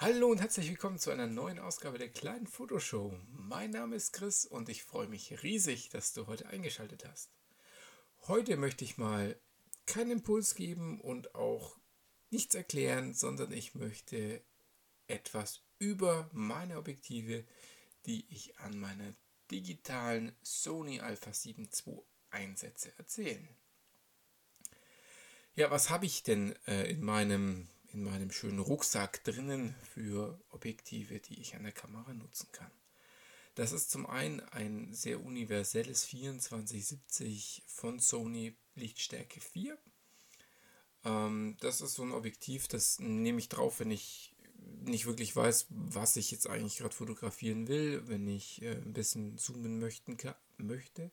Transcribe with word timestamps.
Hallo 0.00 0.28
und 0.30 0.40
herzlich 0.40 0.68
willkommen 0.68 1.00
zu 1.00 1.10
einer 1.10 1.26
neuen 1.26 1.58
Ausgabe 1.58 1.98
der 1.98 2.08
kleinen 2.08 2.46
Fotoshow. 2.46 3.18
Mein 3.32 3.72
Name 3.72 3.96
ist 3.96 4.12
Chris 4.12 4.46
und 4.46 4.68
ich 4.68 4.84
freue 4.84 5.08
mich 5.08 5.42
riesig, 5.42 5.88
dass 5.88 6.12
du 6.12 6.28
heute 6.28 6.46
eingeschaltet 6.46 7.04
hast. 7.04 7.32
Heute 8.28 8.56
möchte 8.56 8.84
ich 8.84 8.96
mal 8.96 9.36
keinen 9.86 10.12
Impuls 10.12 10.54
geben 10.54 11.00
und 11.00 11.34
auch 11.34 11.76
nichts 12.30 12.54
erklären, 12.54 13.12
sondern 13.12 13.50
ich 13.50 13.74
möchte 13.74 14.40
etwas 15.08 15.64
über 15.80 16.30
meine 16.32 16.78
Objektive, 16.78 17.44
die 18.06 18.24
ich 18.32 18.56
an 18.58 18.78
meiner 18.78 19.16
digitalen 19.50 20.30
Sony 20.42 21.00
Alpha 21.00 21.32
7 21.32 21.68
II 21.84 22.02
einsetze, 22.30 22.96
erzählen. 22.98 23.48
Ja, 25.56 25.72
was 25.72 25.90
habe 25.90 26.06
ich 26.06 26.22
denn 26.22 26.54
äh, 26.68 26.88
in 26.88 27.00
meinem 27.00 27.68
in 27.92 28.02
meinem 28.02 28.30
schönen 28.30 28.58
Rucksack 28.58 29.24
drinnen 29.24 29.74
für 29.94 30.40
Objektive, 30.50 31.20
die 31.20 31.40
ich 31.40 31.56
an 31.56 31.62
der 31.62 31.72
Kamera 31.72 32.12
nutzen 32.12 32.48
kann. 32.52 32.70
Das 33.54 33.72
ist 33.72 33.90
zum 33.90 34.06
einen 34.06 34.40
ein 34.40 34.94
sehr 34.94 35.24
universelles 35.24 36.02
2470 36.02 37.64
von 37.66 37.98
Sony 37.98 38.54
Lichtstärke 38.76 39.40
4. 39.40 39.76
Ähm, 41.04 41.56
das 41.60 41.80
ist 41.80 41.94
so 41.94 42.02
ein 42.02 42.12
Objektiv, 42.12 42.68
das 42.68 43.00
nehme 43.00 43.38
ich 43.38 43.48
drauf, 43.48 43.80
wenn 43.80 43.90
ich 43.90 44.36
nicht 44.84 45.06
wirklich 45.06 45.34
weiß, 45.34 45.66
was 45.70 46.16
ich 46.16 46.30
jetzt 46.30 46.48
eigentlich 46.48 46.78
gerade 46.78 46.94
fotografieren 46.94 47.68
will, 47.68 48.06
wenn 48.06 48.28
ich 48.28 48.62
äh, 48.62 48.76
ein 48.76 48.92
bisschen 48.92 49.38
zoomen 49.38 49.78
möchten, 49.78 50.16
möchte. 50.56 51.10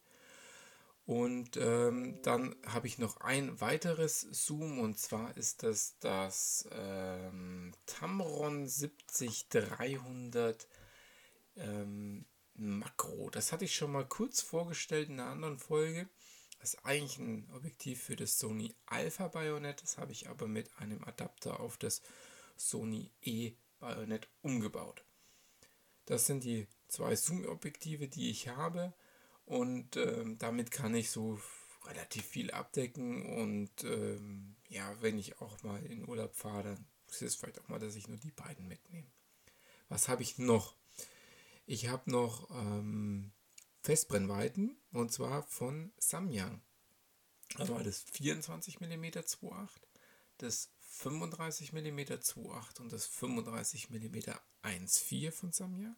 Und 1.06 1.58
ähm, 1.58 2.20
dann 2.24 2.56
habe 2.66 2.88
ich 2.88 2.98
noch 2.98 3.18
ein 3.18 3.62
weiteres 3.62 4.22
Zoom 4.22 4.80
und 4.80 4.98
zwar 4.98 5.38
ist 5.38 5.62
das 5.62 6.00
das 6.00 6.68
ähm, 6.72 7.74
Tamron 7.86 8.68
70300 8.68 10.68
ähm, 11.58 12.26
Makro. 12.56 13.30
Das 13.30 13.52
hatte 13.52 13.66
ich 13.66 13.76
schon 13.76 13.92
mal 13.92 14.08
kurz 14.08 14.42
vorgestellt 14.42 15.10
in 15.10 15.20
einer 15.20 15.30
anderen 15.30 15.60
Folge. 15.60 16.10
Das 16.60 16.74
ist 16.74 16.86
eigentlich 16.86 17.20
ein 17.20 17.52
Objektiv 17.54 18.02
für 18.02 18.16
das 18.16 18.40
Sony 18.40 18.74
Alpha 18.88 19.28
Bayonet. 19.28 19.84
Das 19.84 20.00
habe 20.00 20.12
ich 20.12 20.28
aber 20.28 20.48
mit 20.48 20.76
einem 20.80 21.04
Adapter 21.04 21.60
auf 21.60 21.78
das 21.78 22.02
Sony 22.56 23.12
E 23.22 23.54
Bayonet 23.80 24.28
umgebaut. 24.42 25.06
Das 26.06 26.26
sind 26.26 26.44
die 26.44 26.68
zwei 26.88 27.16
Zoom-Objektive, 27.16 28.08
die 28.08 28.32
ich 28.32 28.48
habe. 28.48 28.96
Und 29.46 29.96
ähm, 29.98 30.38
damit 30.38 30.72
kann 30.72 30.96
ich 30.96 31.12
so 31.12 31.40
relativ 31.86 32.26
viel 32.26 32.52
abdecken. 32.52 33.26
Und 33.26 33.84
ähm, 33.84 34.56
ja, 34.68 34.96
wenn 35.02 35.18
ich 35.18 35.40
auch 35.42 35.62
mal 35.64 35.84
in 35.86 36.08
Urlaub 36.08 36.36
fahre, 36.36 36.64
dann 36.64 36.86
ist 37.08 37.22
es 37.22 37.36
vielleicht 37.36 37.60
auch 37.60 37.68
mal, 37.68 37.80
dass 37.80 37.96
ich 37.96 38.08
nur 38.08 38.18
die 38.18 38.32
beiden 38.32 38.68
mitnehme. 38.68 39.08
Was 39.90 40.08
habe 40.08 40.24
ich 40.24 40.38
noch? 40.38 40.76
Ich 41.68 41.88
habe 41.88 42.10
noch 42.10 42.50
ähm, 42.52 43.32
Festbrennweiten 43.82 44.78
und 44.92 45.12
zwar 45.12 45.44
von 45.44 45.92
Samyang. 45.98 46.62
Also 47.58 47.78
das 47.80 48.02
24 48.02 48.82
mm 48.82 49.06
2.8, 49.06 49.70
das 50.40 50.72
35 50.80 51.72
mm 51.74 52.00
2.8 52.00 52.82
und 52.82 52.92
das 52.92 53.06
35 53.06 53.90
mm 53.90 54.16
1.4 54.64 55.32
von 55.32 55.52
Samyang. 55.52 55.96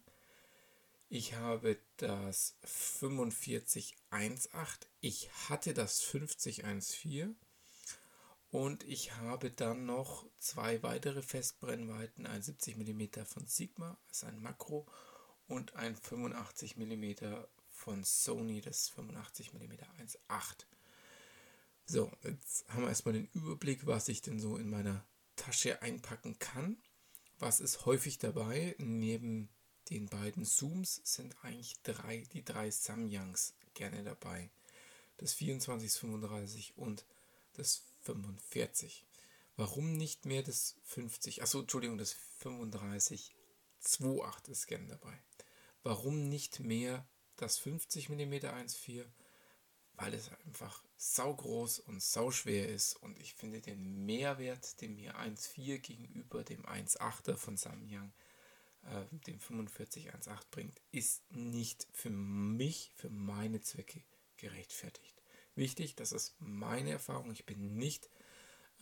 Ich 1.10 1.36
habe 1.36 1.78
das 1.96 2.58
4518. 2.64 4.90
Ich 5.00 5.30
hatte 5.48 5.72
das 5.72 6.02
5014. 6.02 7.34
Und 8.50 8.84
ich 8.84 9.16
habe 9.16 9.50
dann 9.50 9.86
noch 9.86 10.26
zwei 10.38 10.82
weitere 10.82 11.22
Festbrennweiten, 11.22 12.26
ein 12.26 12.42
70 12.42 12.76
mm 12.76 13.24
von 13.24 13.46
Sigma, 13.46 13.98
das 14.08 14.18
ist 14.18 14.24
ein 14.24 14.40
Makro, 14.40 14.86
und 15.46 15.76
ein 15.76 15.96
85 15.96 16.76
mm 16.76 17.14
von 17.68 18.04
Sony, 18.04 18.60
das 18.60 18.88
85 18.90 19.52
mm 19.52 19.72
1.8. 20.00 20.66
So, 21.84 22.10
jetzt 22.22 22.68
haben 22.68 22.82
wir 22.82 22.88
erstmal 22.88 23.14
den 23.14 23.28
Überblick, 23.32 23.86
was 23.86 24.08
ich 24.08 24.22
denn 24.22 24.40
so 24.40 24.56
in 24.56 24.70
meiner 24.70 25.04
Tasche 25.36 25.82
einpacken 25.82 26.38
kann. 26.38 26.82
Was 27.38 27.60
ist 27.60 27.86
häufig 27.86 28.18
dabei? 28.18 28.74
Neben 28.78 29.50
den 29.90 30.06
beiden 30.06 30.44
Zooms 30.44 31.00
sind 31.04 31.36
eigentlich 31.42 31.74
drei, 31.82 32.24
die 32.32 32.44
drei 32.44 32.70
Samyangs 32.70 33.54
gerne 33.74 34.02
dabei. 34.02 34.50
Das 35.16 35.36
2435 35.36 36.76
und 36.76 37.04
das 37.54 37.82
45. 38.02 39.04
Warum 39.56 39.96
nicht 39.96 40.26
mehr 40.26 40.42
das 40.42 40.76
50? 40.84 41.42
Achso, 41.42 41.60
Entschuldigung, 41.60 41.98
das 41.98 42.12
35 42.38 43.34
28 43.80 44.52
ist 44.52 44.66
gerne 44.66 44.88
dabei. 44.88 45.18
Warum 45.82 46.28
nicht 46.28 46.60
mehr 46.60 47.06
das 47.36 47.58
50 47.58 48.08
mm 48.08 48.34
1.4? 48.34 49.04
Weil 49.94 50.14
es 50.14 50.30
einfach 50.46 50.84
saugroß 50.96 51.80
und 51.80 52.02
sauschwer 52.02 52.68
ist 52.68 52.94
und 52.96 53.18
ich 53.18 53.34
finde 53.34 53.60
den 53.60 54.04
Mehrwert, 54.04 54.80
den 54.80 54.94
mir 54.94 55.16
1.4 55.18 55.78
gegenüber 55.78 56.44
dem 56.44 56.64
1.8er 56.66 57.36
von 57.36 57.56
Samyang 57.56 58.12
äh, 58.90 59.04
dem 59.26 59.40
4518 59.40 60.50
bringt, 60.50 60.80
ist 60.90 61.30
nicht 61.30 61.86
für 61.92 62.10
mich, 62.10 62.92
für 62.96 63.10
meine 63.10 63.60
Zwecke 63.60 64.02
gerechtfertigt. 64.36 65.22
Wichtig, 65.54 65.96
das 65.96 66.12
ist 66.12 66.36
meine 66.38 66.90
Erfahrung. 66.90 67.32
Ich 67.32 67.44
bin 67.44 67.76
nicht 67.76 68.10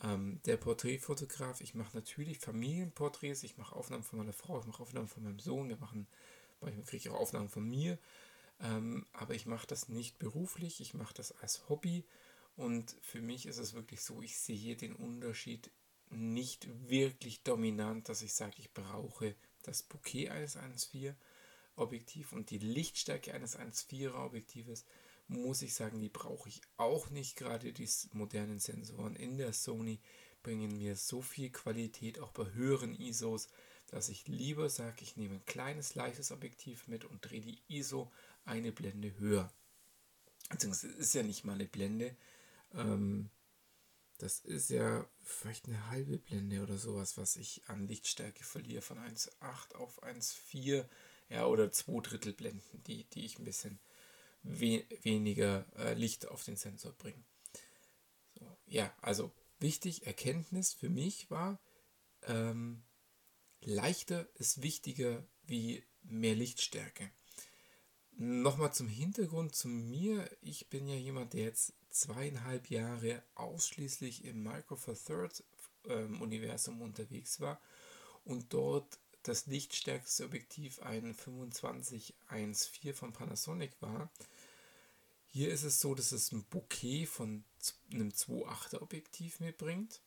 ähm, 0.03 0.39
der 0.45 0.57
Porträtfotograf. 0.57 1.61
Ich 1.61 1.73
mache 1.73 1.95
natürlich 1.95 2.39
Familienporträts, 2.39 3.43
ich 3.43 3.57
mache 3.57 3.75
Aufnahmen 3.75 4.03
von 4.03 4.19
meiner 4.19 4.33
Frau, 4.33 4.59
ich 4.59 4.65
mache 4.65 4.83
Aufnahmen 4.83 5.07
von 5.07 5.23
meinem 5.23 5.39
Sohn, 5.39 5.69
wir 5.69 5.77
machen, 5.77 6.07
manchmal 6.61 6.85
kriege 6.85 6.97
ich 6.97 7.09
auch 7.09 7.19
Aufnahmen 7.19 7.49
von 7.49 7.67
mir. 7.67 7.97
Ähm, 8.59 9.05
aber 9.13 9.35
ich 9.35 9.45
mache 9.45 9.67
das 9.67 9.89
nicht 9.89 10.19
beruflich, 10.19 10.81
ich 10.81 10.93
mache 10.93 11.13
das 11.13 11.31
als 11.31 11.67
Hobby. 11.69 12.05
Und 12.55 12.95
für 13.01 13.21
mich 13.21 13.45
ist 13.45 13.57
es 13.57 13.73
wirklich 13.73 14.01
so, 14.01 14.21
ich 14.21 14.37
sehe 14.37 14.75
den 14.75 14.93
Unterschied 14.93 15.71
nicht 16.09 16.67
wirklich 16.89 17.43
dominant, 17.43 18.09
dass 18.09 18.21
ich 18.21 18.33
sage, 18.33 18.55
ich 18.57 18.73
brauche 18.73 19.35
das 19.67 19.83
Bouquet 19.83 20.29
eines 20.29 20.57
1.4 20.57 21.13
Objektiv 21.75 22.33
und 22.33 22.49
die 22.49 22.57
Lichtstärke 22.57 23.33
eines 23.33 23.57
1.4er 23.57 24.25
Objektives, 24.25 24.85
muss 25.27 25.61
ich 25.61 25.75
sagen, 25.75 25.99
die 25.99 26.09
brauche 26.09 26.49
ich 26.49 26.61
auch 26.77 27.09
nicht. 27.09 27.35
Gerade 27.35 27.73
die 27.73 27.89
modernen 28.13 28.59
Sensoren 28.59 29.15
in 29.15 29.37
der 29.37 29.53
Sony 29.53 29.99
bringen 30.41 30.77
mir 30.77 30.95
so 30.95 31.21
viel 31.21 31.51
Qualität, 31.51 32.19
auch 32.19 32.31
bei 32.31 32.51
höheren 32.53 32.95
ISOs, 32.99 33.49
dass 33.87 34.09
ich 34.09 34.27
lieber 34.27 34.69
sage, 34.69 35.01
ich 35.01 35.17
nehme 35.17 35.35
ein 35.35 35.45
kleines, 35.45 35.95
leichtes 35.95 36.31
Objektiv 36.31 36.87
mit 36.87 37.05
und 37.05 37.19
drehe 37.21 37.41
die 37.41 37.61
ISO 37.67 38.11
eine 38.45 38.71
Blende 38.71 39.17
höher. 39.19 39.51
Beziehungsweise 40.49 40.93
ist 40.93 41.13
ja 41.13 41.23
nicht 41.23 41.43
mal 41.43 41.53
eine 41.53 41.65
Blende. 41.65 42.15
Ähm, 42.73 43.29
das 44.17 44.39
ist 44.39 44.69
ja 44.69 45.07
vielleicht 45.23 45.65
eine 45.65 45.89
halbe 45.89 46.17
Blende 46.17 46.61
oder 46.63 46.77
sowas, 46.77 47.17
was 47.17 47.35
ich 47.35 47.61
an 47.67 47.87
Lichtstärke 47.87 48.43
verliere 48.43 48.81
von 48.81 48.97
1,8 48.97 49.75
auf 49.75 50.03
1,4. 50.03 50.85
Ja, 51.29 51.45
oder 51.45 51.71
zwei 51.71 51.99
Drittel 52.01 52.33
Blenden, 52.33 52.83
die, 52.83 53.03
die 53.09 53.25
ich 53.25 53.37
ein 53.37 53.45
bisschen 53.45 53.79
we 54.43 54.85
weniger 55.01 55.65
äh, 55.75 55.93
Licht 55.93 56.27
auf 56.27 56.43
den 56.43 56.55
Sensor 56.55 56.93
bringe. 56.93 57.23
So, 58.39 58.57
ja, 58.65 58.93
also 59.01 59.31
wichtig, 59.59 60.07
Erkenntnis 60.07 60.73
für 60.73 60.89
mich 60.89 61.29
war, 61.29 61.59
ähm, 62.23 62.83
leichter 63.61 64.27
ist 64.35 64.61
wichtiger 64.61 65.27
wie 65.43 65.83
mehr 66.01 66.35
Lichtstärke. 66.35 67.11
Nochmal 68.11 68.73
zum 68.73 68.87
Hintergrund 68.87 69.53
zu 69.53 69.67
mir. 69.67 70.29
Ich 70.41 70.69
bin 70.69 70.87
ja 70.87 70.95
jemand, 70.95 71.33
der 71.33 71.43
jetzt 71.43 71.73
zweieinhalb 71.89 72.69
Jahre 72.69 73.23
ausschließlich 73.35 74.25
im 74.25 74.43
Micro 74.43 74.75
Four 74.75 74.95
Thirds 74.95 75.43
ähm, 75.87 76.21
Universum 76.21 76.81
unterwegs 76.81 77.39
war 77.39 77.59
und 78.23 78.53
dort 78.53 78.99
das 79.23 79.45
lichtstärkste 79.45 80.25
Objektiv 80.25 80.81
ein 80.81 81.15
2514 81.15 82.93
von 82.93 83.13
Panasonic 83.13 83.81
war. 83.81 84.11
Hier 85.25 85.51
ist 85.51 85.63
es 85.63 85.79
so, 85.79 85.93
dass 85.93 86.11
es 86.11 86.31
ein 86.31 86.45
Bouquet 86.45 87.05
von 87.05 87.43
einem 87.91 88.09
2.8er 88.09 88.81
Objektiv 88.81 89.39
mitbringt. 89.39 90.01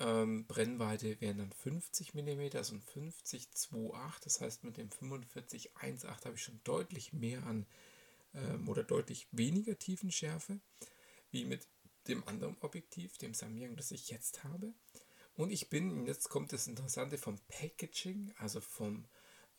Ähm, 0.00 0.46
Brennweite 0.46 1.20
wären 1.20 1.38
dann 1.38 1.52
50 1.52 2.14
mm, 2.14 2.56
also 2.56 2.74
ein 2.74 2.82
50 2.82 3.48
2.8. 3.54 4.24
Das 4.24 4.40
heißt, 4.40 4.64
mit 4.64 4.76
dem 4.76 4.90
45 4.90 5.76
1.8 5.76 6.24
habe 6.24 6.34
ich 6.34 6.42
schon 6.42 6.60
deutlich 6.64 7.12
mehr 7.12 7.44
an 7.44 7.66
ähm, 8.34 8.68
oder 8.68 8.82
deutlich 8.82 9.28
weniger 9.32 9.78
Tiefenschärfe 9.78 10.60
wie 11.30 11.44
mit 11.44 11.66
dem 12.08 12.26
anderen 12.26 12.56
Objektiv, 12.60 13.18
dem 13.18 13.34
Samyang, 13.34 13.76
das 13.76 13.90
ich 13.90 14.10
jetzt 14.10 14.44
habe. 14.44 14.72
Und 15.34 15.50
ich 15.50 15.68
bin, 15.68 16.06
jetzt 16.06 16.28
kommt 16.30 16.52
das 16.52 16.66
Interessante 16.66 17.18
vom 17.18 17.38
Packaging, 17.48 18.32
also 18.38 18.60
vom 18.60 19.06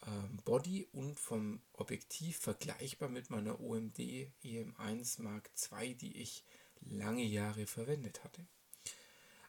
ähm, 0.06 0.39
Body 0.44 0.88
und 0.92 1.19
vom 1.19 1.62
Objektiv 1.74 2.38
vergleichbar 2.38 3.10
mit 3.10 3.30
meiner 3.30 3.60
OMD 3.60 4.00
EM1 4.44 5.21
Mark 5.21 5.50
II, 5.71 5.95
die 5.95 6.18
ich 6.21 6.44
lange 6.81 7.24
Jahre 7.24 7.66
verwendet 7.68 8.24
hatte. 8.24 8.45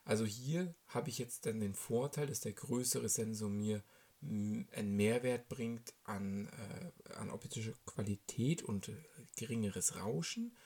Also 0.05 0.25
hier 0.25 0.75
habe 0.89 1.09
ich 1.09 1.19
jetzt 1.19 1.47
dann 1.47 1.61
den 1.61 1.75
Vorteil, 1.75 2.27
dass 2.27 2.41
der 2.41 2.53
größere 2.53 3.09
Sensor 3.09 3.49
mir 3.49 3.83
einen 4.23 4.97
Mehrwert 4.97 5.49
bringt 5.49 5.95
an, 6.05 6.47
äh, 6.49 7.13
an 7.15 7.31
optischer 7.31 7.73
Qualität 7.87 8.63
und 8.63 8.89
äh, 8.89 8.97
geringeres 9.37 9.97
Rauschen 9.97 10.57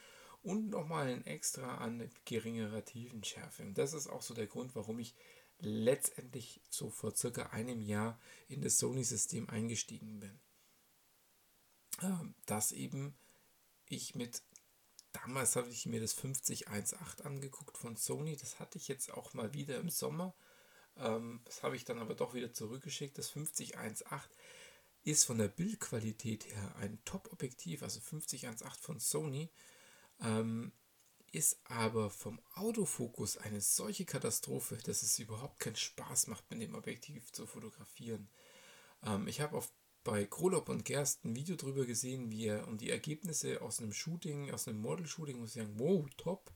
und 0.44 0.70
nochmal 0.70 1.08
ein 1.08 1.26
extra 1.26 1.78
an 1.78 2.08
geringerer 2.24 2.84
Tiefenschärfe. 2.84 3.62
Und 3.62 3.78
das 3.78 3.92
ist 3.92 4.08
auch 4.08 4.22
so 4.22 4.34
der 4.34 4.46
Grund, 4.46 4.74
warum 4.74 4.98
ich 4.98 5.14
letztendlich 5.58 6.60
so 6.68 6.90
vor 6.90 7.14
circa 7.16 7.46
einem 7.46 7.80
Jahr 7.80 8.20
in 8.48 8.60
das 8.60 8.78
Sony-System 8.78 9.48
eingestiegen 9.48 10.20
bin. 10.20 10.38
Ähm, 12.02 12.34
dass 12.46 12.72
eben 12.72 13.16
ich 13.88 14.14
mit, 14.14 14.42
damals 15.12 15.56
habe 15.56 15.70
ich 15.70 15.86
mir 15.86 16.00
das 16.00 16.12
5018 16.12 17.24
angeguckt 17.24 17.78
von 17.78 17.96
Sony, 17.96 18.36
das 18.36 18.58
hatte 18.58 18.78
ich 18.78 18.88
jetzt 18.88 19.12
auch 19.12 19.34
mal 19.34 19.54
wieder 19.54 19.78
im 19.78 19.88
Sommer 19.88 20.34
ähm, 20.96 21.40
das 21.44 21.62
habe 21.62 21.76
ich 21.76 21.84
dann 21.84 21.98
aber 21.98 22.14
doch 22.14 22.34
wieder 22.34 22.52
zurückgeschickt. 22.52 23.18
Das 23.18 23.30
5018 23.30 24.30
ist 25.04 25.24
von 25.24 25.38
der 25.38 25.48
Bildqualität 25.48 26.46
her 26.46 26.76
ein 26.76 26.98
Top-Objektiv, 27.04 27.82
also 27.82 28.00
5018 28.00 28.82
von 28.82 29.00
Sony, 29.00 29.50
ähm, 30.24 30.72
ist 31.32 31.58
aber 31.64 32.10
vom 32.10 32.40
Autofokus 32.54 33.36
eine 33.36 33.60
solche 33.60 34.04
Katastrophe, 34.04 34.76
dass 34.78 35.02
es 35.02 35.18
überhaupt 35.18 35.58
keinen 35.58 35.76
Spaß 35.76 36.28
macht, 36.28 36.48
mit 36.50 36.62
dem 36.62 36.74
Objektiv 36.74 37.32
zu 37.32 37.46
fotografieren. 37.46 38.28
Ähm, 39.02 39.26
ich 39.26 39.40
habe 39.40 39.60
bei 40.04 40.26
Krolop 40.26 40.68
und 40.68 40.84
Gerst 40.84 41.24
ein 41.24 41.34
Video 41.34 41.56
drüber 41.56 41.86
gesehen, 41.86 42.30
wie 42.30 42.46
er 42.46 42.68
und 42.68 42.80
die 42.80 42.90
Ergebnisse 42.90 43.62
aus 43.62 43.80
einem 43.80 43.92
Shooting, 43.92 44.52
aus 44.52 44.68
einem 44.68 44.80
Model-Shooting, 44.80 45.38
muss 45.38 45.56
ich 45.56 45.62
sagen, 45.62 45.78
wow, 45.78 46.06
top. 46.16 46.52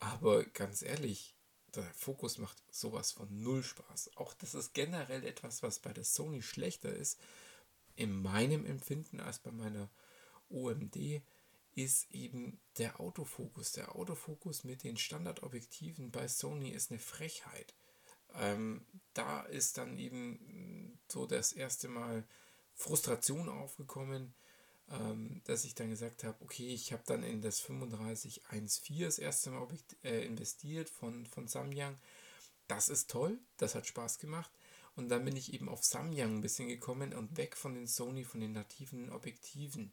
Aber 0.00 0.44
ganz 0.44 0.82
ehrlich, 0.82 1.36
der 1.74 1.84
Fokus 1.94 2.38
macht 2.38 2.62
sowas 2.70 3.12
von 3.12 3.28
null 3.42 3.62
Spaß. 3.62 4.16
Auch 4.16 4.34
das 4.34 4.54
ist 4.54 4.74
generell 4.74 5.24
etwas, 5.24 5.62
was 5.62 5.78
bei 5.78 5.92
der 5.92 6.04
Sony 6.04 6.42
schlechter 6.42 6.92
ist, 6.92 7.18
in 7.96 8.20
meinem 8.22 8.66
Empfinden 8.66 9.20
als 9.20 9.38
bei 9.38 9.50
meiner 9.50 9.88
OMD, 10.50 11.22
ist 11.74 12.10
eben 12.10 12.60
der 12.78 13.00
Autofokus. 13.00 13.72
Der 13.72 13.96
Autofokus 13.96 14.64
mit 14.64 14.84
den 14.84 14.96
Standardobjektiven 14.96 16.10
bei 16.10 16.28
Sony 16.28 16.70
ist 16.70 16.90
eine 16.90 17.00
Frechheit. 17.00 17.74
Ähm, 18.34 18.84
da 19.12 19.42
ist 19.42 19.78
dann 19.78 19.98
eben 19.98 20.98
so 21.08 21.26
das 21.26 21.52
erste 21.52 21.88
Mal 21.88 22.24
Frustration 22.74 23.48
aufgekommen, 23.48 24.34
ähm, 24.90 25.40
dass 25.44 25.64
ich 25.64 25.74
dann 25.74 25.90
gesagt 25.90 26.24
habe, 26.24 26.42
okay, 26.42 26.74
ich 26.74 26.92
habe 26.92 27.02
dann 27.06 27.22
in 27.22 27.40
das 27.40 27.60
3514 27.60 29.00
das 29.00 29.18
erste 29.18 29.50
Mal 29.50 29.62
Objekt, 29.62 29.96
äh, 30.04 30.24
investiert 30.24 30.88
von, 30.88 31.26
von 31.26 31.48
Samyang. 31.48 31.96
Das 32.66 32.88
ist 32.88 33.10
toll, 33.10 33.38
das 33.56 33.74
hat 33.74 33.86
Spaß 33.86 34.18
gemacht. 34.18 34.50
Und 34.96 35.08
dann 35.08 35.24
bin 35.24 35.36
ich 35.36 35.52
eben 35.52 35.68
auf 35.68 35.84
Samyang 35.84 36.36
ein 36.36 36.40
bisschen 36.40 36.68
gekommen 36.68 37.14
und 37.14 37.36
weg 37.36 37.56
von 37.56 37.74
den 37.74 37.86
Sony, 37.86 38.24
von 38.24 38.40
den 38.40 38.52
nativen 38.52 39.10
Objektiven. 39.10 39.92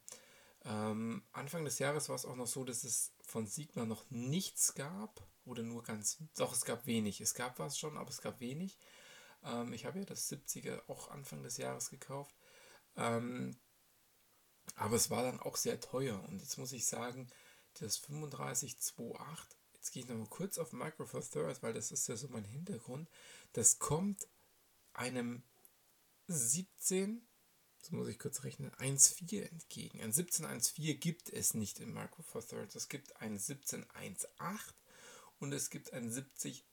Ähm, 0.64 1.22
Anfang 1.32 1.64
des 1.64 1.78
Jahres 1.78 2.08
war 2.08 2.16
es 2.16 2.24
auch 2.24 2.36
noch 2.36 2.46
so, 2.46 2.64
dass 2.64 2.84
es 2.84 3.12
von 3.20 3.46
Sigma 3.46 3.84
noch 3.84 4.08
nichts 4.10 4.74
gab 4.74 5.26
oder 5.44 5.62
nur 5.62 5.82
ganz, 5.82 6.18
doch 6.36 6.52
es 6.52 6.64
gab 6.64 6.86
wenig. 6.86 7.20
Es 7.20 7.34
gab 7.34 7.58
was 7.58 7.78
schon, 7.78 7.96
aber 7.96 8.10
es 8.10 8.20
gab 8.20 8.40
wenig. 8.40 8.78
Ähm, 9.44 9.72
ich 9.72 9.84
habe 9.86 9.98
ja 9.98 10.04
das 10.04 10.30
70er 10.30 10.88
auch 10.88 11.10
Anfang 11.10 11.42
des 11.42 11.56
Jahres 11.56 11.90
gekauft. 11.90 12.34
Ähm, 12.96 13.56
aber 14.76 14.96
es 14.96 15.10
war 15.10 15.22
dann 15.22 15.40
auch 15.40 15.56
sehr 15.56 15.80
teuer. 15.80 16.22
Und 16.28 16.40
jetzt 16.40 16.58
muss 16.58 16.72
ich 16.72 16.86
sagen, 16.86 17.28
das 17.74 18.00
3528, 18.02 19.58
jetzt 19.74 19.90
gehe 19.90 20.02
ich 20.02 20.08
nochmal 20.08 20.28
kurz 20.28 20.58
auf 20.58 20.72
Micro 20.72 21.06
Four 21.06 21.22
Thirds, 21.22 21.62
weil 21.62 21.72
das 21.72 21.90
ist 21.90 22.06
ja 22.08 22.16
so 22.16 22.28
mein 22.28 22.44
Hintergrund. 22.44 23.08
Das 23.52 23.78
kommt 23.78 24.28
einem 24.92 25.42
17, 26.28 27.26
so 27.82 27.96
muss 27.96 28.08
ich 28.08 28.18
kurz 28.18 28.44
rechnen, 28.44 28.70
1.4 28.72 29.50
entgegen. 29.50 30.00
Ein 30.00 30.12
17.1.4 30.12 30.94
gibt 30.94 31.30
es 31.30 31.54
nicht 31.54 31.80
in 31.80 31.92
Micro 31.92 32.22
Four 32.22 32.46
Thirds. 32.46 32.76
Es 32.76 32.88
gibt 32.88 33.20
ein 33.20 33.38
17.1.8 33.38 34.26
und 35.40 35.52
es 35.52 35.68
gibt 35.68 35.92
ein 35.92 36.10
70, 36.10 36.64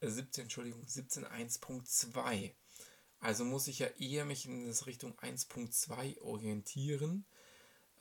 äh 0.00 0.08
17, 0.08 0.42
Entschuldigung, 0.42 0.84
17.1.2. 0.84 2.52
Also 3.20 3.44
muss 3.44 3.66
ich 3.66 3.78
ja 3.78 3.88
eher 3.98 4.24
mich 4.24 4.44
in 4.44 4.66
das 4.66 4.86
Richtung 4.86 5.18
1.2 5.18 6.20
orientieren. 6.20 7.24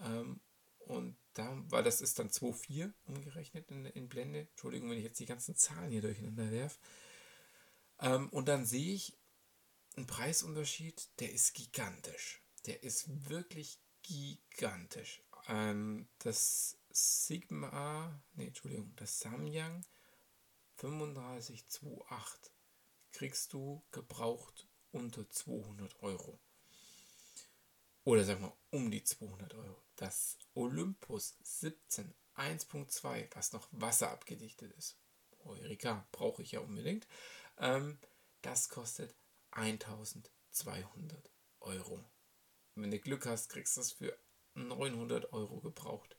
Ähm, 0.02 0.42
und 0.80 1.18
da, 1.34 1.64
weil 1.70 1.84
das 1.84 2.02
ist 2.02 2.20
dann 2.20 2.30
2,4 2.30 2.92
umgerechnet 3.06 3.72
in, 3.72 3.86
in, 3.86 4.10
Blende. 4.10 4.42
Entschuldigung, 4.42 4.90
wenn 4.90 4.98
ich 4.98 5.04
jetzt 5.04 5.20
die 5.20 5.26
ganzen 5.26 5.56
Zahlen 5.56 5.92
hier 5.92 6.02
durcheinander 6.02 6.52
werfe. 6.52 6.78
Ähm, 8.00 8.30
und 8.30 8.48
dann 8.48 8.66
sehe 8.66 8.94
ich 8.94 9.18
einen 9.96 10.06
Preisunterschied, 10.06 11.10
der 11.20 11.32
ist 11.32 11.54
gigantisch. 11.54 12.42
Der 12.68 12.84
ist 12.84 13.30
wirklich 13.30 13.80
gigantisch. 14.04 15.24
Ähm, 15.48 16.08
das 16.20 16.78
Sigma, 16.90 18.22
nee, 18.34 18.48
Entschuldigung, 18.48 18.94
das 18.98 19.20
Samyang 19.20 19.86
3528 20.78 22.52
kriegst 23.12 23.54
du 23.54 23.84
gebraucht 23.92 24.68
unter 24.92 25.30
200 25.30 26.02
Euro. 26.04 26.40
Oder 28.04 28.24
sagen 28.24 28.42
wir 28.42 28.58
um 28.70 28.92
die 28.92 29.04
200 29.04 29.54
Euro. 29.54 29.84
Das 29.96 30.38
Olympus 30.54 31.36
17 31.42 32.14
1.2, 32.36 33.30
was 33.36 33.54
noch 33.54 33.68
wasserabgedichtet 33.72 34.72
ist. 34.74 34.98
Eureka, 35.40 36.08
brauche 36.12 36.44
ich 36.44 36.52
ja 36.52 36.60
unbedingt. 36.60 37.08
Ähm, 37.58 37.98
das 38.42 38.70
kostet 38.70 39.16
1200 39.52 41.32
Euro. 41.62 42.04
Wenn 42.82 42.92
du 42.92 43.00
Glück 43.00 43.26
hast, 43.26 43.50
kriegst 43.50 43.76
du 43.76 43.82
das 43.82 43.92
für 43.92 44.18
900 44.54 45.34
Euro 45.34 45.60
gebraucht. 45.60 46.18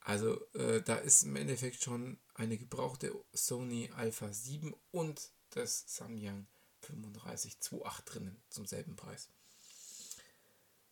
Also 0.00 0.40
äh, 0.54 0.82
da 0.82 0.96
ist 0.96 1.24
im 1.24 1.36
Endeffekt 1.36 1.82
schon 1.82 2.18
eine 2.34 2.56
gebrauchte 2.56 3.12
Sony 3.32 3.90
Alpha 3.94 4.32
7 4.32 4.74
und 4.90 5.32
das 5.50 5.84
Samyang 5.86 6.46
3528 6.82 8.04
drinnen 8.04 8.42
zum 8.48 8.66
selben 8.66 8.94
Preis. 8.94 9.28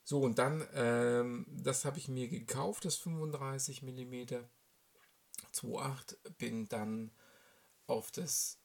So, 0.02 0.20
und 0.20 0.38
dann, 0.38 0.66
ähm, 0.74 1.46
das 1.48 1.84
habe 1.84 1.98
ich 1.98 2.08
mir 2.08 2.28
gekauft, 2.28 2.84
das 2.84 2.96
35 2.96 3.82
mm 3.82 4.14
2.8, 5.52 6.16
bin 6.36 6.68
dann 6.68 7.10
auf 7.86 8.10
das 8.10 8.58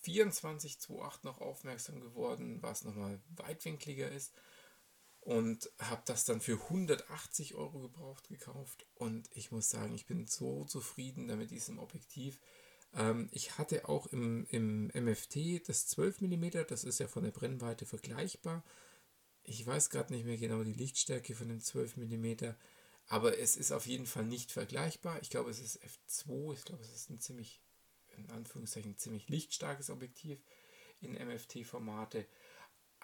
24 0.00 0.76
2.8 0.76 1.18
noch 1.22 1.40
aufmerksam 1.40 2.00
geworden, 2.00 2.62
was 2.62 2.84
nochmal 2.84 3.20
weitwinkliger 3.36 4.10
ist 4.10 4.32
und 5.24 5.70
habe 5.78 6.02
das 6.06 6.24
dann 6.24 6.40
für 6.40 6.60
180 6.60 7.54
Euro 7.54 7.80
gebraucht 7.80 8.28
gekauft 8.28 8.86
und 8.94 9.28
ich 9.34 9.50
muss 9.50 9.70
sagen, 9.70 9.94
ich 9.94 10.06
bin 10.06 10.26
so 10.26 10.64
zufrieden 10.64 11.28
damit 11.28 11.50
diesem 11.50 11.78
Objektiv. 11.78 12.40
Ähm, 12.94 13.28
ich 13.32 13.58
hatte 13.58 13.88
auch 13.88 14.06
im, 14.06 14.46
im 14.50 14.90
MFT 14.94 15.68
das 15.68 15.86
12 15.88 16.20
mm, 16.20 16.50
das 16.68 16.84
ist 16.84 17.00
ja 17.00 17.08
von 17.08 17.24
der 17.24 17.30
Brennweite 17.30 17.86
vergleichbar 17.86 18.62
ich 19.44 19.64
weiß 19.66 19.90
gerade 19.90 20.12
nicht 20.12 20.24
mehr 20.24 20.38
genau 20.38 20.64
die 20.64 20.72
Lichtstärke 20.72 21.34
von 21.34 21.48
dem 21.48 21.60
12 21.60 21.98
mm, 21.98 22.54
aber 23.06 23.38
es 23.38 23.56
ist 23.56 23.72
auf 23.72 23.86
jeden 23.86 24.06
Fall 24.06 24.24
nicht 24.24 24.50
vergleichbar. 24.50 25.20
Ich 25.20 25.28
glaube, 25.28 25.50
es 25.50 25.60
ist 25.60 25.80
f2, 25.82 26.54
ich 26.54 26.64
glaube, 26.64 26.82
es 26.82 26.92
ist 26.92 27.10
ein 27.10 27.20
ziemlich, 27.20 27.60
in 28.16 28.30
Anführungszeichen, 28.30 28.96
ziemlich 28.96 29.28
lichtstarkes 29.28 29.90
Objektiv 29.90 30.42
in 31.02 31.12
MFT-Formate. 31.12 32.26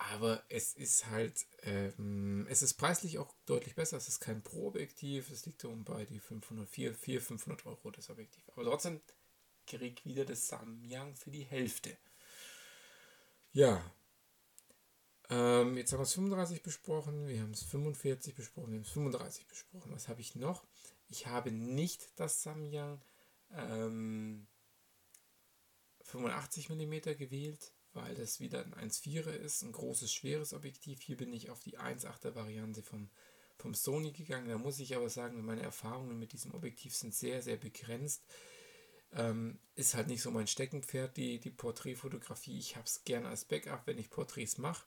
Aber 0.08 0.42
es 0.48 0.72
ist 0.72 1.10
halt, 1.10 1.46
ähm, 1.62 2.46
es 2.48 2.62
ist 2.62 2.74
preislich 2.74 3.18
auch 3.18 3.34
deutlich 3.44 3.74
besser. 3.74 3.98
Es 3.98 4.08
ist 4.08 4.20
kein 4.20 4.42
Pro-Objektiv. 4.42 5.30
Es 5.30 5.44
liegt 5.44 5.62
um 5.66 5.84
bei 5.84 6.06
die 6.06 6.20
500, 6.20 6.66
400, 6.66 7.22
500 7.22 7.66
Euro 7.66 7.90
das 7.90 8.08
Objektiv. 8.08 8.42
Aber 8.48 8.64
trotzdem 8.64 9.02
krieg 9.66 10.02
wieder 10.06 10.24
das 10.24 10.48
Samyang 10.48 11.16
für 11.16 11.30
die 11.30 11.44
Hälfte. 11.44 11.98
Ja, 13.52 13.94
ähm, 15.28 15.76
jetzt 15.76 15.92
haben 15.92 16.00
wir 16.00 16.04
es 16.04 16.14
35 16.14 16.62
besprochen, 16.62 17.28
wir 17.28 17.42
haben 17.42 17.50
es 17.50 17.62
45 17.64 18.34
besprochen, 18.34 18.70
wir 18.70 18.78
haben 18.78 18.86
es 18.86 18.92
35 18.92 19.48
besprochen. 19.48 19.92
Was 19.92 20.08
habe 20.08 20.22
ich 20.22 20.34
noch? 20.34 20.64
Ich 21.08 21.26
habe 21.26 21.52
nicht 21.52 22.18
das 22.18 22.42
Samyang 22.42 23.02
ähm, 23.52 24.46
85 26.04 26.70
mm 26.70 27.18
gewählt, 27.18 27.74
weil 27.92 28.14
das 28.14 28.40
wieder 28.40 28.64
ein 28.64 28.90
1,4er 28.90 29.32
ist, 29.32 29.62
ein 29.62 29.72
großes, 29.72 30.12
schweres 30.12 30.52
Objektiv. 30.52 31.00
Hier 31.00 31.16
bin 31.16 31.32
ich 31.32 31.50
auf 31.50 31.60
die 31.60 31.78
1,8er 31.78 32.34
Variante 32.34 32.82
vom, 32.82 33.08
vom 33.56 33.74
Sony 33.74 34.12
gegangen. 34.12 34.48
Da 34.48 34.58
muss 34.58 34.78
ich 34.78 34.96
aber 34.96 35.08
sagen, 35.08 35.44
meine 35.44 35.62
Erfahrungen 35.62 36.18
mit 36.18 36.32
diesem 36.32 36.54
Objektiv 36.54 36.94
sind 36.94 37.14
sehr, 37.14 37.42
sehr 37.42 37.56
begrenzt. 37.56 38.22
Ähm, 39.12 39.58
ist 39.74 39.94
halt 39.94 40.06
nicht 40.06 40.22
so 40.22 40.30
mein 40.30 40.46
Steckenpferd, 40.46 41.16
die, 41.16 41.40
die 41.40 41.50
Porträtfotografie. 41.50 42.58
Ich 42.58 42.76
habe 42.76 42.86
es 42.86 43.02
gerne 43.04 43.28
als 43.28 43.44
Backup, 43.44 43.86
wenn 43.86 43.98
ich 43.98 44.10
Porträts 44.10 44.58
mache. 44.58 44.86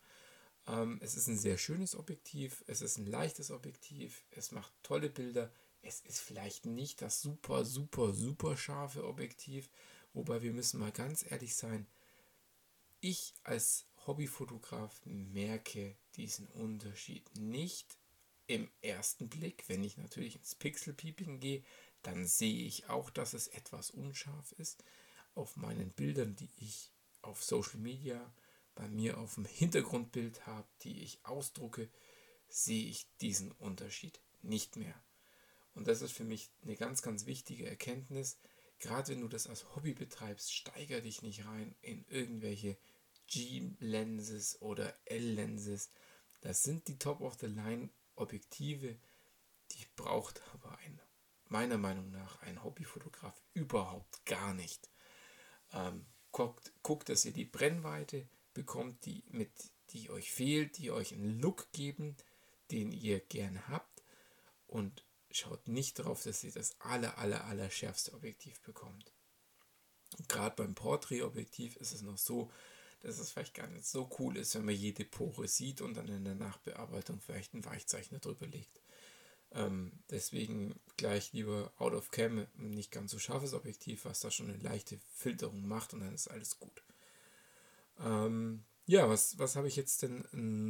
Ähm, 0.68 1.00
es 1.02 1.16
ist 1.16 1.28
ein 1.28 1.38
sehr 1.38 1.58
schönes 1.58 1.96
Objektiv, 1.96 2.64
es 2.68 2.82
ist 2.82 2.98
ein 2.98 3.06
leichtes 3.06 3.52
Objektiv, 3.52 4.24
es 4.32 4.52
macht 4.52 4.72
tolle 4.82 5.10
Bilder. 5.10 5.52
Es 5.82 6.00
ist 6.00 6.22
vielleicht 6.22 6.66
nicht 6.66 7.02
das 7.02 7.22
super, 7.22 7.66
super, 7.66 8.14
super 8.14 8.56
scharfe 8.56 9.06
Objektiv, 9.06 9.70
wobei 10.14 10.42
wir 10.42 10.54
müssen 10.54 10.80
mal 10.80 10.94
ganz 10.94 11.30
ehrlich 11.30 11.56
sein. 11.56 11.86
Ich 13.06 13.34
als 13.44 13.86
Hobbyfotograf 14.08 15.02
merke 15.04 15.98
diesen 16.16 16.48
Unterschied 16.48 17.36
nicht 17.36 17.98
im 18.48 18.72
ersten 18.82 19.28
Blick. 19.28 19.66
Wenn 19.68 19.84
ich 19.84 19.98
natürlich 19.98 20.38
ins 20.38 20.56
Pixel-Peeping 20.56 21.42
gehe, 21.42 21.66
dann 22.02 22.26
sehe 22.26 22.66
ich 22.66 22.88
auch, 22.88 23.10
dass 23.10 23.34
es 23.34 23.50
etwas 23.50 23.92
unscharf 23.92 24.54
ist. 24.54 24.86
Auf 25.36 25.58
meinen 25.58 25.92
Bildern, 25.92 26.38
die 26.38 26.50
ich 26.56 26.94
auf 27.22 27.44
Social 27.44 27.82
Media 27.82 28.34
bei 28.74 28.88
mir 28.88 29.18
auf 29.18 29.36
dem 29.36 29.44
Hintergrundbild 29.44 30.48
habe, 30.48 30.70
die 30.84 31.04
ich 31.04 31.20
ausdrucke, 31.26 31.90
sehe 32.48 32.88
ich 32.88 33.06
diesen 33.20 33.52
Unterschied 33.52 34.22
nicht 34.44 34.78
mehr. 34.78 34.96
Und 35.76 35.90
das 35.90 36.02
ist 36.02 36.14
für 36.14 36.24
mich 36.24 36.52
eine 36.62 36.78
ganz, 36.78 37.02
ganz 37.02 37.26
wichtige 37.26 37.68
Erkenntnis. 37.68 38.38
Gerade 38.80 39.10
wenn 39.10 39.20
du 39.20 39.28
das 39.28 39.48
als 39.48 39.76
Hobby 39.76 39.94
betreibst, 39.94 40.54
steiger 40.54 41.02
dich 41.02 41.22
nicht 41.22 41.44
rein 41.46 41.76
in 41.82 42.06
irgendwelche 42.08 42.78
G-Lenses 43.34 44.62
oder 44.62 44.96
L-Lenses. 45.06 45.90
Das 46.42 46.62
sind 46.62 46.88
die 46.88 47.00
Top-of-the-Line-Objektive, 47.00 48.96
die 49.72 49.86
braucht 49.96 50.42
aber 50.54 50.78
ein, 50.80 51.02
meiner 51.48 51.80
Meinung 51.80 52.12
nach 52.12 52.42
ein 52.44 52.64
Hobbyfotograf 52.64 53.42
überhaupt 53.56 54.24
gar 54.28 54.54
nicht. 54.54 54.88
Ähm, 55.72 56.06
guckt, 56.32 56.74
guckt, 56.84 57.10
dass 57.10 57.26
ihr 57.26 57.34
die 57.34 57.46
Brennweite 57.46 58.28
bekommt, 58.54 59.04
die, 59.06 59.24
mit, 59.30 59.52
die 59.90 60.12
euch 60.12 60.32
fehlt, 60.32 60.78
die 60.78 60.92
euch 60.92 61.14
einen 61.14 61.40
Look 61.40 61.72
geben, 61.72 62.16
den 62.70 62.92
ihr 62.92 63.20
gerne 63.20 63.68
habt 63.68 64.04
und 64.68 65.06
schaut 65.32 65.68
nicht 65.68 65.98
darauf, 65.98 66.22
dass 66.22 66.44
ihr 66.44 66.52
das 66.52 66.80
aller, 66.80 67.18
aller, 67.18 67.46
aller 67.46 67.72
schärfste 67.72 68.14
Objektiv 68.14 68.62
bekommt. 68.62 69.12
Gerade 70.28 70.56
beim 70.56 70.76
Porträtobjektiv 70.76 71.78
ist 71.78 71.94
es 71.94 72.04
noch 72.04 72.20
so, 72.20 72.52
dass 73.04 73.20
es 73.20 73.32
vielleicht 73.32 73.54
gar 73.54 73.68
nicht 73.68 73.86
so 73.86 74.10
cool 74.18 74.38
ist, 74.38 74.56
wenn 74.56 74.66
man 74.66 74.76
jede 74.76 75.06
Pore 75.06 75.48
sieht 75.48 75.82
und 75.82 75.96
dann 75.96 76.08
in 76.08 76.24
der 76.24 76.36
Nachbearbeitung 76.36 77.20
vielleicht 77.20 77.54
einen 77.54 77.66
Weichzeichner 77.66 78.20
drüber 78.20 78.48
legt. 78.48 78.82
Ähm, 79.52 79.92
deswegen 80.10 80.80
gleich 80.98 81.34
lieber 81.34 81.72
out 81.78 81.94
of 81.94 82.10
cam, 82.12 82.48
nicht 82.56 82.92
ganz 82.92 83.12
so 83.12 83.20
scharfes 83.20 83.54
Objektiv, 83.54 84.06
was 84.06 84.22
da 84.22 84.32
schon 84.32 84.50
eine 84.50 84.58
leichte 84.58 85.00
Filterung 85.14 85.68
macht 85.68 85.94
und 85.94 86.00
dann 86.00 86.14
ist 86.14 86.30
alles 86.30 86.60
gut. 86.60 86.84
Ähm, 88.00 88.64
ja, 88.86 89.08
was, 89.10 89.38
was 89.38 89.56
habe 89.56 89.68
ich 89.68 89.76
jetzt 89.76 90.02
denn 90.02 90.26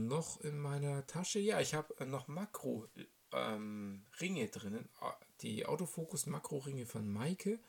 noch 0.07 0.41
in 0.41 0.57
meiner 0.57 1.05
Tasche? 1.07 1.39
Ja, 1.39 1.61
ich 1.61 1.73
habe 1.73 2.05
noch 2.05 2.27
Makro-Ringe 2.27 3.07
ähm, 3.31 4.51
drinnen. 4.51 4.89
Die 5.41 5.65
Autofokus-Makro-Ringe 5.65 6.85
von 6.85 7.07
Maike. 7.07 7.59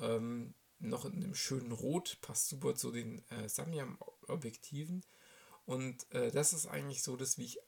Ähm, 0.00 0.54
noch 0.78 1.04
in 1.04 1.14
einem 1.14 1.34
schönen 1.34 1.72
Rot, 1.72 2.18
passt 2.20 2.48
super 2.48 2.74
zu 2.74 2.92
den 2.92 3.26
äh, 3.30 3.48
Samyang-Objektiven. 3.48 5.04
Und 5.64 6.10
äh, 6.12 6.30
das 6.30 6.52
ist 6.52 6.66
eigentlich 6.66 7.02
so, 7.02 7.16
dass 7.16 7.38
wie 7.38 7.44
ich 7.44 7.58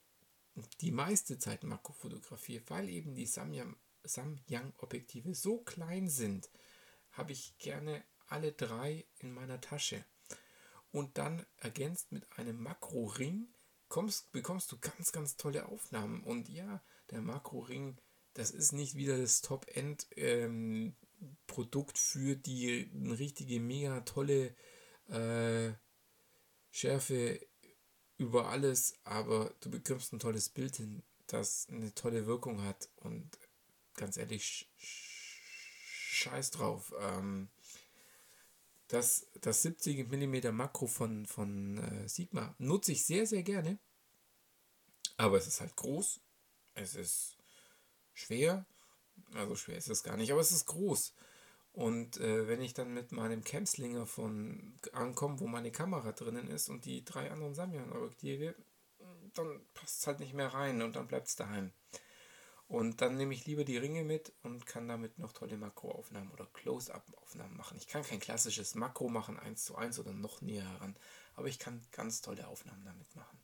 die 0.81 0.91
meiste 0.91 1.39
Zeit 1.39 1.63
Makro 1.63 1.93
fotografiere, 1.93 2.63
weil 2.67 2.89
eben 2.89 3.15
die 3.15 3.25
Samyang-Objektive 3.25 5.33
so 5.33 5.59
klein 5.59 6.09
sind, 6.09 6.49
habe 7.11 7.31
ich 7.31 7.57
gerne 7.57 8.03
alle 8.27 8.51
drei 8.51 9.05
in 9.19 9.31
meiner 9.31 9.61
Tasche 9.61 10.03
und 10.91 11.17
dann 11.17 11.45
ergänzt 11.57 12.11
mit 12.11 12.29
einem 12.37 12.61
Makroring 12.61 13.47
kommst, 13.87 14.31
bekommst 14.31 14.71
du 14.71 14.77
ganz, 14.79 15.11
ganz 15.11 15.37
tolle 15.37 15.67
Aufnahmen. 15.67 16.23
Und 16.23 16.49
ja, 16.49 16.83
der 17.11 17.21
Makroring, 17.21 17.97
das 18.33 18.51
ist 18.51 18.71
nicht 18.71 18.95
wieder 18.95 19.17
das 19.17 19.41
Top-End-Produkt 19.41 20.17
ähm, 20.17 20.95
für 21.97 22.35
die 22.35 22.89
richtige, 23.17 23.59
mega 23.59 24.01
tolle 24.01 24.55
äh, 25.07 25.73
Schärfe 26.71 27.39
über 28.17 28.49
alles, 28.49 28.95
aber 29.03 29.53
du 29.59 29.69
bekommst 29.71 30.13
ein 30.13 30.19
tolles 30.19 30.49
Bild 30.49 30.75
hin, 30.77 31.03
das 31.27 31.67
eine 31.69 31.93
tolle 31.93 32.25
Wirkung 32.27 32.63
hat. 32.63 32.89
Und 32.97 33.37
ganz 33.95 34.17
ehrlich, 34.17 34.69
scheiß 34.77 36.51
drauf. 36.51 36.93
Ähm, 36.99 37.49
das, 38.87 39.27
das 39.41 39.61
70 39.63 40.11
mm 40.11 40.53
Makro 40.55 40.85
von, 40.85 41.25
von 41.25 41.77
äh, 41.77 42.07
Sigma 42.07 42.53
nutze 42.57 42.91
ich 42.91 43.05
sehr, 43.05 43.25
sehr 43.25 43.43
gerne. 43.43 43.79
Aber 45.17 45.37
es 45.37 45.47
ist 45.47 45.61
halt 45.61 45.75
groß. 45.75 46.19
Es 46.73 46.95
ist 46.95 47.37
schwer. 48.13 48.65
Also 49.35 49.55
schwer 49.55 49.77
ist 49.77 49.89
es 49.89 50.03
gar 50.03 50.17
nicht, 50.17 50.31
aber 50.31 50.41
es 50.41 50.51
ist 50.51 50.65
groß. 50.65 51.13
Und 51.73 52.17
äh, 52.17 52.47
wenn 52.47 52.61
ich 52.61 52.73
dann 52.73 52.93
mit 52.93 53.11
meinem 53.11 53.43
Camslinger 53.43 54.05
von 54.05 54.73
ankomme, 54.91 55.39
wo 55.39 55.47
meine 55.47 55.71
Kamera 55.71 56.11
drinnen 56.11 56.49
ist 56.49 56.69
und 56.69 56.85
die 56.85 57.05
drei 57.05 57.31
anderen 57.31 57.55
Samyang-Objektive, 57.55 58.55
dann 59.33 59.61
passt 59.73 59.99
es 59.99 60.07
halt 60.07 60.19
nicht 60.19 60.33
mehr 60.33 60.53
rein 60.53 60.81
und 60.81 60.95
dann 60.95 61.07
bleibt 61.07 61.27
es 61.27 61.35
daheim. 61.35 61.71
Und 62.67 63.01
dann 63.01 63.17
nehme 63.17 63.33
ich 63.33 63.45
lieber 63.45 63.65
die 63.65 63.77
Ringe 63.77 64.03
mit 64.03 64.31
und 64.43 64.65
kann 64.65 64.87
damit 64.87 65.19
noch 65.19 65.33
tolle 65.33 65.57
Makroaufnahmen 65.57 66.31
oder 66.31 66.45
Close-Up-Aufnahmen 66.53 67.57
machen. 67.57 67.77
Ich 67.77 67.87
kann 67.87 68.03
kein 68.03 68.21
klassisches 68.21 68.75
Makro 68.75 69.09
machen, 69.09 69.37
1 69.37 69.65
zu 69.65 69.75
1 69.75 69.99
oder 69.99 70.13
noch 70.13 70.41
näher 70.41 70.67
heran, 70.69 70.95
aber 71.35 71.47
ich 71.47 71.59
kann 71.59 71.81
ganz 71.91 72.21
tolle 72.21 72.47
Aufnahmen 72.47 72.85
damit 72.85 73.13
machen. 73.13 73.37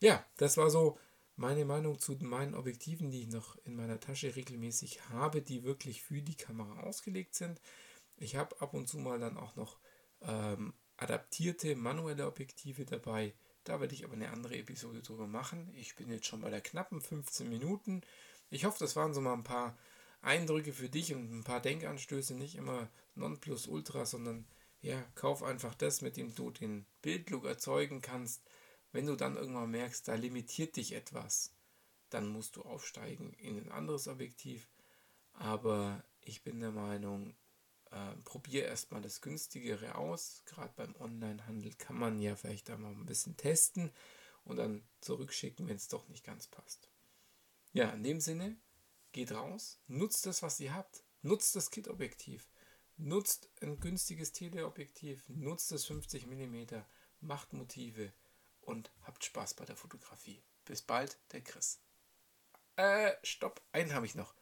Ja, 0.00 0.22
das 0.36 0.58
war 0.58 0.68
so 0.68 0.98
meine 1.36 1.64
Meinung 1.64 1.98
zu 1.98 2.16
meinen 2.20 2.54
Objektiven, 2.54 3.10
die 3.10 3.22
ich 3.22 3.28
noch 3.28 3.56
in 3.64 3.76
meiner 3.76 4.00
Tasche 4.00 4.34
regelmäßig 4.34 5.08
habe, 5.10 5.42
die 5.42 5.64
wirklich 5.64 6.02
für 6.02 6.22
die 6.22 6.36
Kamera 6.36 6.80
ausgelegt 6.80 7.34
sind. 7.34 7.60
Ich 8.16 8.36
habe 8.36 8.60
ab 8.60 8.74
und 8.74 8.88
zu 8.88 8.98
mal 8.98 9.18
dann 9.18 9.36
auch 9.36 9.56
noch 9.56 9.78
ähm, 10.22 10.72
adaptierte 10.96 11.76
manuelle 11.76 12.26
Objektive 12.26 12.84
dabei 12.84 13.34
da 13.66 13.80
werde 13.80 13.94
ich 13.94 14.04
aber 14.04 14.14
eine 14.14 14.30
andere 14.30 14.56
Episode 14.56 15.02
drüber 15.02 15.26
machen. 15.26 15.72
Ich 15.74 15.96
bin 15.96 16.08
jetzt 16.08 16.26
schon 16.26 16.40
bei 16.40 16.50
der 16.50 16.60
knappen 16.60 17.00
15 17.00 17.48
Minuten. 17.48 18.02
Ich 18.48 18.64
hoffe, 18.64 18.78
das 18.78 18.94
waren 18.94 19.12
so 19.12 19.20
mal 19.20 19.32
ein 19.32 19.42
paar 19.42 19.76
Eindrücke 20.22 20.72
für 20.72 20.88
dich 20.88 21.12
und 21.14 21.32
ein 21.32 21.44
paar 21.44 21.60
Denkanstöße. 21.60 22.34
Nicht 22.34 22.54
immer 22.54 22.88
Nonplusultra, 23.16 24.06
sondern 24.06 24.46
ja, 24.82 25.02
kauf 25.16 25.42
einfach 25.42 25.74
das, 25.74 26.00
mit 26.00 26.16
dem 26.16 26.32
du 26.34 26.52
den 26.52 26.86
Bildlook 27.02 27.44
erzeugen 27.44 28.02
kannst. 28.02 28.40
Wenn 28.96 29.04
du 29.04 29.14
dann 29.14 29.36
irgendwann 29.36 29.72
merkst, 29.72 30.08
da 30.08 30.14
limitiert 30.14 30.76
dich 30.76 30.92
etwas, 30.92 31.52
dann 32.08 32.28
musst 32.28 32.56
du 32.56 32.62
aufsteigen 32.62 33.34
in 33.34 33.58
ein 33.58 33.70
anderes 33.70 34.08
Objektiv. 34.08 34.70
Aber 35.34 36.02
ich 36.22 36.42
bin 36.42 36.60
der 36.60 36.70
Meinung, 36.70 37.36
äh, 37.90 38.16
probier 38.24 38.64
erstmal 38.64 39.02
das 39.02 39.20
günstigere 39.20 39.96
aus. 39.96 40.40
Gerade 40.46 40.72
beim 40.76 40.96
Onlinehandel 40.98 41.74
kann 41.74 41.98
man 41.98 42.22
ja 42.22 42.36
vielleicht 42.36 42.70
da 42.70 42.78
mal 42.78 42.90
ein 42.90 43.04
bisschen 43.04 43.36
testen 43.36 43.92
und 44.44 44.56
dann 44.56 44.82
zurückschicken, 45.02 45.68
wenn 45.68 45.76
es 45.76 45.88
doch 45.88 46.08
nicht 46.08 46.24
ganz 46.24 46.46
passt. 46.46 46.88
Ja, 47.74 47.90
in 47.90 48.02
dem 48.02 48.22
Sinne, 48.22 48.56
geht 49.12 49.32
raus, 49.32 49.78
nutzt 49.88 50.24
das, 50.24 50.42
was 50.42 50.58
ihr 50.58 50.72
habt. 50.72 51.04
Nutzt 51.20 51.54
das 51.54 51.70
Kit-Objektiv. 51.70 52.50
Nutzt 52.96 53.50
ein 53.60 53.78
günstiges 53.78 54.32
Teleobjektiv. 54.32 55.28
Nutzt 55.28 55.70
das 55.70 55.84
50 55.84 56.26
mm. 56.26 56.76
Macht 57.20 57.52
Motive 57.52 58.14
und 58.66 58.90
habt 59.02 59.24
Spaß 59.24 59.54
bei 59.54 59.64
der 59.64 59.76
Fotografie. 59.76 60.42
Bis 60.64 60.82
bald, 60.82 61.18
der 61.32 61.40
Chris. 61.42 61.80
Äh, 62.76 63.12
stopp, 63.22 63.62
einen 63.72 63.94
habe 63.94 64.06
ich 64.06 64.14
noch. 64.14 64.34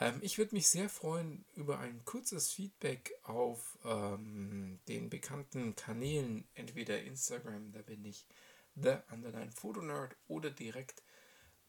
Ähm, 0.00 0.18
ich 0.22 0.38
würde 0.38 0.54
mich 0.54 0.68
sehr 0.68 0.88
freuen 0.88 1.44
über 1.54 1.78
ein 1.78 2.04
kurzes 2.04 2.50
Feedback 2.50 3.14
auf 3.22 3.78
ähm, 3.84 4.80
den 4.88 5.10
bekannten 5.10 5.76
Kanälen, 5.76 6.48
entweder 6.54 7.00
Instagram, 7.02 7.72
da 7.72 7.82
bin 7.82 8.04
ich 8.04 8.26
The 8.74 8.96
Underline 9.10 9.52
Nerd 9.82 10.16
oder 10.28 10.50
direkt 10.50 11.02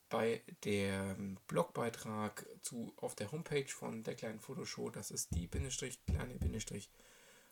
bei 0.09 0.41
dem 0.63 1.37
Blogbeitrag 1.47 2.45
zu, 2.61 2.93
auf 2.97 3.15
der 3.15 3.31
Homepage 3.31 3.67
von 3.67 4.03
der 4.03 4.15
kleinen 4.15 4.39
Fotoshow. 4.39 4.89
Das 4.89 5.11
ist 5.11 5.35
die 5.35 5.47
kleine 6.07 6.37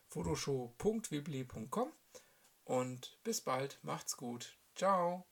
Fotoshow.wibli.com. 0.08 1.92
Und 2.64 3.18
bis 3.24 3.40
bald, 3.40 3.78
macht's 3.82 4.16
gut. 4.16 4.58
Ciao. 4.74 5.26